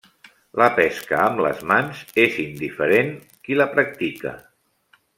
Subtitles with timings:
[0.61, 3.15] La pesca amb les mans és indiferent
[3.45, 4.39] qui la practica.